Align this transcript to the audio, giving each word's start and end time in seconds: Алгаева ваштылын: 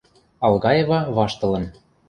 Алгаева 0.45 0.99
ваштылын: 1.15 1.65